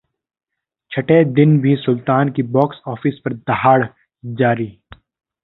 [0.91, 3.85] छठे दिन भी 'सुल्तान' की बॉक्स ऑफिस पर दहाड़
[4.23, 4.67] जारी